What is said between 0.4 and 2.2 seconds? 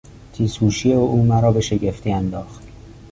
هوشی او مرا به شگفتی